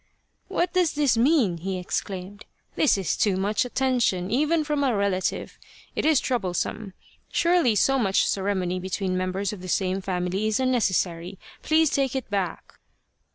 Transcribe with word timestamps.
"What 0.47 0.73
does 0.73 0.93
this 0.93 1.15
mean?" 1.15 1.57
he 1.59 1.77
exclaimed." 1.77 2.45
This 2.75 2.97
is 2.97 3.15
too 3.15 3.37
much 3.37 3.65
attention 3.65 4.31
even 4.31 4.63
from 4.63 4.83
a 4.83 4.95
relative. 4.95 5.59
It 5.95 6.07
is 6.07 6.19
trouble 6.19 6.55
some. 6.55 6.93
Surely 7.31 7.75
so 7.75 7.99
much 7.99 8.25
ceremony 8.27 8.79
between 8.79 9.15
members 9.15 9.53
of 9.53 9.61
the 9.61 9.69
same 9.69 10.01
family 10.01 10.47
is 10.47 10.59
unnecessary. 10.59 11.37
Please 11.61 11.91
take 11.91 12.15
it 12.15 12.31
back." 12.31 12.79